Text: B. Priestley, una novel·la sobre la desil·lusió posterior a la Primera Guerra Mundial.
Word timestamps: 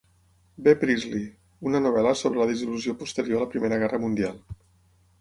B. 0.67 0.71
Priestley, 0.83 1.27
una 1.71 1.83
novel·la 1.87 2.15
sobre 2.23 2.43
la 2.43 2.49
desil·lusió 2.55 2.99
posterior 3.05 3.41
a 3.41 3.47
la 3.47 3.53
Primera 3.55 3.83
Guerra 3.85 4.05
Mundial. 4.09 4.45